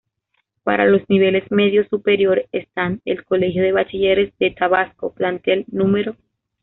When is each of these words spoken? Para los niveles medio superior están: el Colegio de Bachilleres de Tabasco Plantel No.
Para 0.63 0.87
los 0.87 1.07
niveles 1.11 1.51
medio 1.51 1.87
superior 1.87 2.47
están: 2.51 3.01
el 3.05 3.23
Colegio 3.23 3.61
de 3.61 3.71
Bachilleres 3.71 4.35
de 4.39 4.49
Tabasco 4.49 5.13
Plantel 5.13 5.63
No. 5.71 5.85